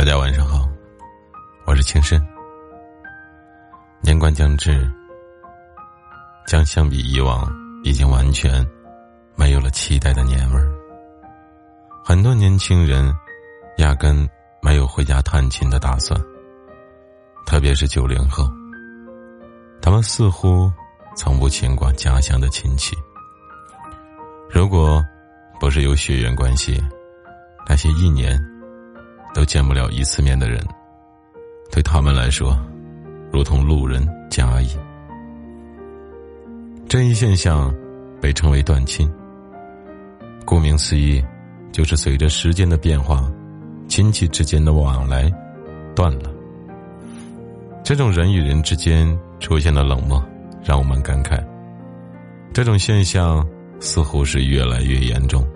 [0.00, 0.66] 大家晚上好，
[1.66, 2.18] 我是青深。
[4.00, 4.90] 年关将至，
[6.46, 7.46] 将相比以往，
[7.84, 8.66] 已经完全
[9.36, 10.72] 没有了期待的年味儿。
[12.02, 13.14] 很多年轻人
[13.76, 14.26] 压根
[14.62, 16.18] 没有回家探亲的打算，
[17.44, 18.50] 特别是九零后，
[19.82, 20.72] 他们似乎
[21.14, 22.96] 从不牵挂家乡的亲戚。
[24.48, 25.04] 如果
[25.60, 26.82] 不是有血缘关系，
[27.68, 28.42] 那些一年。
[29.34, 30.60] 都见不了一次面的人，
[31.70, 32.58] 对他们来说，
[33.32, 34.76] 如同路人甲乙。
[36.88, 37.72] 这一现象
[38.20, 39.10] 被称为断亲。
[40.44, 41.22] 顾名思义，
[41.70, 43.30] 就是随着时间的变化，
[43.86, 45.30] 亲戚之间的往来
[45.94, 46.30] 断了。
[47.84, 50.20] 这种人与人之间出现的冷漠，
[50.64, 51.40] 让我们感慨，
[52.52, 53.46] 这种现象
[53.78, 55.46] 似乎是越来越严重，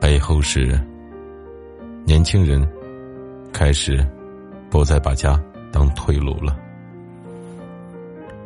[0.00, 0.80] 背后是。
[2.04, 2.66] 年轻人
[3.52, 4.06] 开始
[4.70, 6.56] 不再把家当退路了。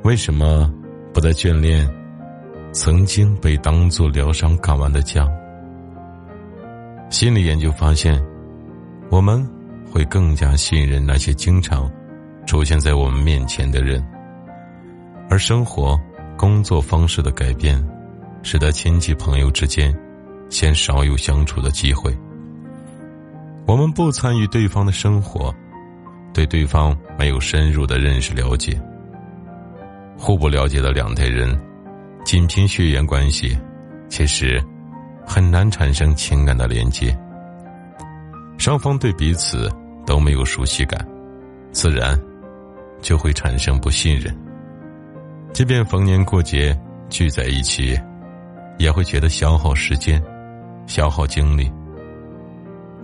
[0.02, 0.72] 为什么
[1.12, 1.88] 不再眷恋
[2.72, 5.26] 曾经被当作疗伤港湾的家？
[7.10, 8.22] 心理研究发现，
[9.10, 9.44] 我们
[9.90, 11.90] 会更加信任那些经常
[12.46, 14.04] 出现在我们面前的人，
[15.30, 15.98] 而生活、
[16.36, 17.82] 工作方式的改变，
[18.42, 19.96] 使得亲戚朋友之间
[20.50, 22.16] 鲜少有相处的机会。
[23.66, 25.52] 我们不参与对方的生活，
[26.32, 28.80] 对对方没有深入的认识了解。
[30.16, 31.58] 互不了解的两代人，
[32.24, 33.58] 仅凭血缘关系，
[34.08, 34.62] 其实
[35.26, 37.16] 很难产生情感的连接。
[38.56, 39.68] 双方对彼此
[40.06, 41.04] 都没有熟悉感，
[41.72, 42.18] 自然
[43.02, 44.34] 就会产生不信任。
[45.52, 46.78] 即便逢年过节
[47.10, 47.98] 聚在一起，
[48.78, 50.22] 也会觉得消耗时间，
[50.86, 51.68] 消耗精力。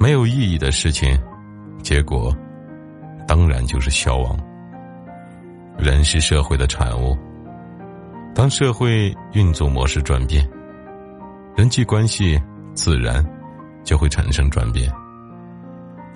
[0.03, 1.17] 没有意义的事情，
[1.81, 2.37] 结果
[3.29, 4.37] 当然就是消亡。
[5.79, 7.17] 人是社会的产物，
[8.35, 10.45] 当社会运作模式转变，
[11.55, 12.37] 人际关系
[12.75, 13.25] 自然
[13.85, 14.93] 就会产生转变。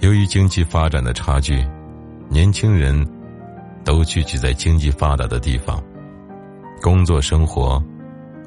[0.01, 1.65] 由于经济发展的差距，
[2.29, 3.07] 年轻人
[3.85, 5.81] 都聚集在经济发达的地方，
[6.83, 7.81] 工作生活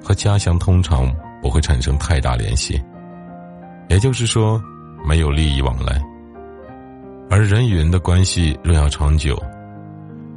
[0.03, 1.09] 和家乡通常
[1.41, 2.77] 不会产生太大联系。
[3.87, 4.61] 也就是说。
[5.05, 6.01] 没有利益往来，
[7.29, 9.41] 而人与人的关系若要长久，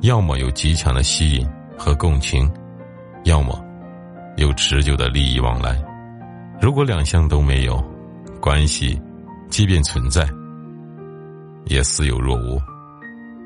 [0.00, 1.47] 要么有极强的吸引
[1.77, 2.50] 和共情，
[3.25, 3.62] 要么
[4.37, 5.77] 有持久的利益往来。
[6.61, 7.84] 如果两项都没有，
[8.41, 9.01] 关系
[9.51, 10.27] 即便存在，
[11.67, 12.61] 也似有若无，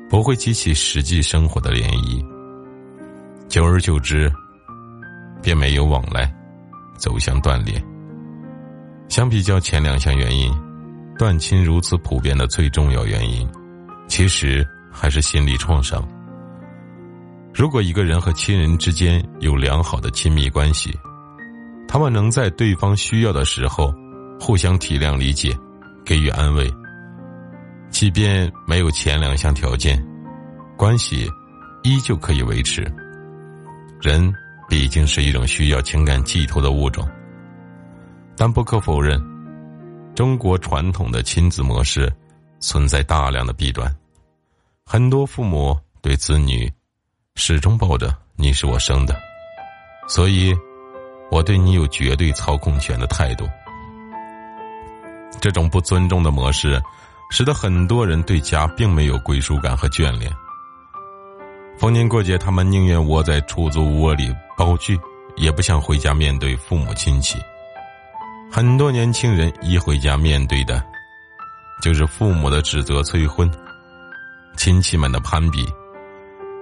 [0.09, 2.23] 不会激起实际生活的涟漪。
[3.49, 4.31] 久而久之，
[5.41, 6.31] 便没有往来，
[6.97, 7.83] 走向断裂。
[9.09, 10.66] 相比较前两项原因。
[11.17, 13.49] 断亲如此普遍的最重要原因，
[14.07, 16.07] 其实还是心理创伤。
[17.53, 20.95] 如果一个人和亲人之间有良好的亲密关系，
[21.87, 23.91] 他们能在对方需要的时候
[24.39, 25.57] 互相体谅理解，
[26.05, 26.71] 给予安慰，
[27.89, 29.99] 即便没有前两项条件，
[30.77, 31.27] 关系
[31.81, 32.85] 依旧可以维持。
[33.99, 34.31] 人
[34.69, 37.07] 毕竟是一种需要情感寄托的物种，
[38.35, 39.19] 但不可否认。
[40.17, 42.11] 中国传统的亲子模式
[42.59, 43.95] 存在大量的弊端，
[44.83, 46.67] 很多父母对子女
[47.35, 49.15] 始终抱着“你是我生的，
[50.07, 50.57] 所以
[51.29, 53.47] 我对你有绝对操控权”的态度。
[55.39, 56.81] 这种不尊重的模式，
[57.29, 60.35] 使得很多人对家并没有归属感和眷恋。
[61.77, 64.99] 逢年过节，他们宁愿窝在出租屋里包剧，
[65.35, 67.37] 也不想回家面对父母亲戚。
[68.49, 70.81] 很多年轻人一回家面对的，
[71.81, 73.49] 就是父母的指责、催婚、
[74.55, 75.67] 亲戚们的攀比，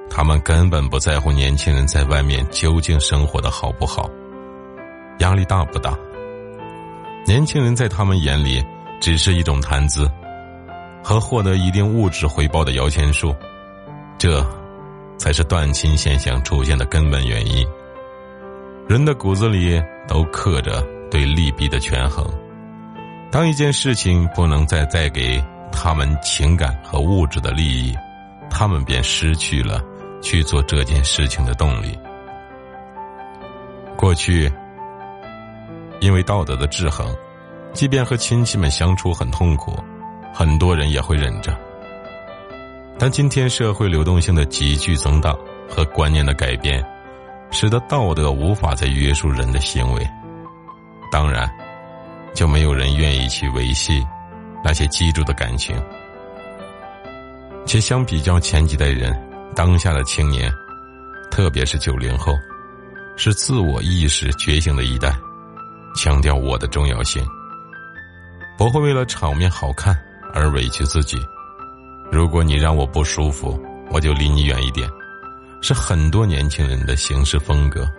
[0.09, 4.09] 他们根本不在乎年轻人在外面究竟生活的好不好，
[5.19, 5.97] 压力大不大。
[7.25, 8.63] 年轻人在他们眼里
[9.00, 10.09] 只是一种谈资，
[11.03, 13.34] 和获得一定物质回报的摇钱树，
[14.17, 14.46] 这
[15.17, 17.66] 才是断亲现象出现的根本原因。
[18.88, 20.85] 人的骨子里都刻着。
[21.09, 22.25] 对利弊的权衡，
[23.31, 27.96] 当一件事情不能再带给他们情感和物质的利益，
[28.49, 29.81] 他们便失去了
[30.22, 31.97] 去做这件事情的动力。
[33.96, 34.52] 过去，
[35.99, 37.07] 因为道德的制衡，
[37.73, 39.78] 即便和亲戚们相处很痛苦，
[40.34, 41.57] 很多人也会忍着。
[42.97, 45.35] 但今天社会流动性的急剧增大
[45.69, 46.84] 和观念的改变，
[47.52, 50.07] 使得道德无法再约束人的行为。
[51.16, 51.50] 当然，
[52.34, 54.06] 就没有人愿意去维系
[54.62, 55.73] 那些基础的感情。
[57.66, 59.17] 且相比较前几代人，
[59.56, 60.53] 当下的青年，
[61.32, 62.38] 特别是九零后，
[63.16, 65.16] 是自我意识觉醒的一代，
[65.96, 67.26] 强调我的重要性，
[68.58, 69.97] 不会为了场面好看
[70.34, 71.17] 而委屈自己。
[72.12, 73.58] 如果你让我不舒服，
[73.90, 74.85] 我就离你远一点，
[75.62, 77.90] 是很多年轻人的行事风格。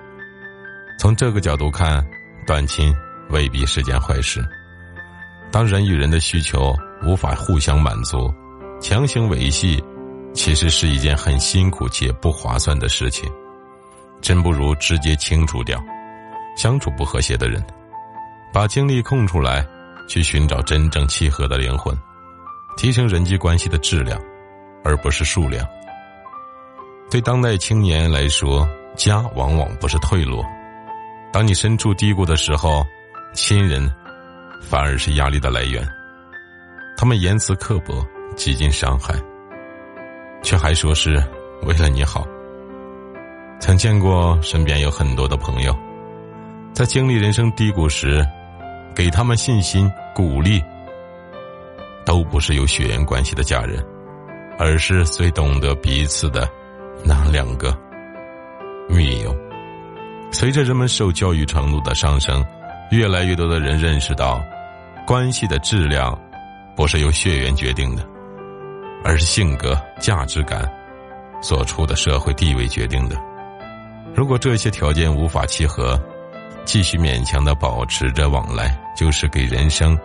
[0.99, 2.07] 从这个角度看，
[2.47, 2.95] 断亲
[3.31, 4.45] 未必是件坏事。
[5.51, 6.75] 当人与人的需求
[7.05, 8.33] 无法互相满足。
[8.79, 9.83] 强行维系，
[10.35, 13.27] 其实是一件很辛苦且不划算的事情，
[14.21, 15.83] 真不如直接清除掉
[16.59, 17.65] 相处不和谐的人，
[18.53, 19.67] 把精力空出来，
[20.07, 21.97] 去寻找真正契合的灵魂，
[22.77, 24.21] 提升人际关系的质量，
[24.85, 25.67] 而不是数量。
[27.11, 30.45] 对当代青年来说，家往往不是退路。
[31.33, 32.85] 当你身处低谷的时候，
[33.37, 33.89] 亲人
[34.63, 35.87] 反而是压力的来源，
[36.97, 38.05] 他们言辞刻薄。
[38.35, 39.15] 几近伤害，
[40.43, 41.23] 却还说是
[41.63, 42.27] 为了你好。
[43.59, 45.75] 曾见过身边有很多的朋友，
[46.75, 48.23] 在经历人生低谷时，
[48.95, 50.63] 给他们信心鼓励，
[52.05, 53.83] 都不是有血缘关系的家人，
[54.59, 56.47] 而是最懂得彼此的
[57.03, 57.75] 那两个
[58.87, 59.35] 密友。
[60.31, 62.45] 随着人们受教育程度的上升，
[62.91, 64.43] 越来越多的人认识到，
[65.07, 66.19] 关系的质量
[66.75, 68.07] 不是由血缘决定的。
[69.05, 70.69] 而是性格、价值感，
[71.41, 73.17] 所处的社会地位决定的。
[74.17, 75.97] 如果这些条件无法契合，
[76.65, 79.97] 继续勉强的保持着往来，就是给人生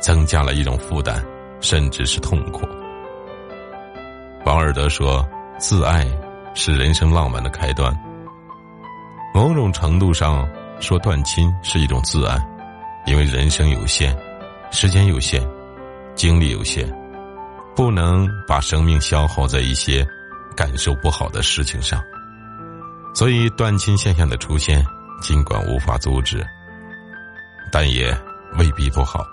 [0.00, 1.24] 增加了一种负担，
[1.60, 2.66] 甚至是痛苦。
[4.44, 5.24] 王尔德说
[5.56, 6.04] ：“自爱
[6.52, 7.96] 是人生浪漫的开端。”
[9.32, 10.48] 某种程度上
[10.80, 12.36] 说，断亲是一种自爱，
[13.06, 14.16] 因为人生有限，
[14.72, 15.46] 时间有限，
[16.14, 16.90] 精力有限。
[17.76, 20.06] 不能把生命消耗在一些
[20.56, 22.02] 感受不好的事情上，
[23.14, 24.84] 所以断亲现象的出现，
[25.22, 26.44] 尽管无法阻止，
[27.70, 28.14] 但也
[28.58, 29.24] 未必不好。